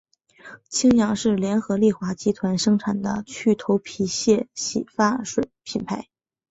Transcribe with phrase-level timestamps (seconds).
[0.67, 6.07] 清扬是联合利华集团生产的去头皮屑洗发水品牌。